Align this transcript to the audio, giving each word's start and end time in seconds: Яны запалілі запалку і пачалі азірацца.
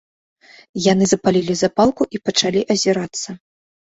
Яны 0.91 1.05
запалілі 1.11 1.55
запалку 1.59 2.07
і 2.19 2.21
пачалі 2.31 2.65
азірацца. 2.77 3.29